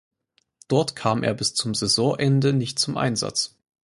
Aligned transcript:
Dort 0.67 0.95
kam 0.95 1.21
er 1.21 1.35
bis 1.35 1.53
Saisonende 1.55 2.53
nicht 2.53 2.79
zum 2.79 2.97
Einsatz. 2.97 3.55